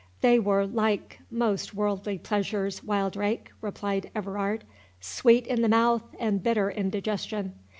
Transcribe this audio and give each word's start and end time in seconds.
"They 0.21 0.39
were 0.39 0.65
like 0.65 1.19
most 1.29 1.75
worldly 1.75 2.17
pleasures, 2.17 2.83
Wildrake," 2.83 3.51
replied 3.61 4.09
Everard, 4.15 4.63
"sweet 4.99 5.45
in 5.45 5.61
the 5.61 5.69
mouth 5.69 6.15
and 6.19 6.41
bitter 6.41 6.71
in 6.71 6.89
digestion. 6.89 7.53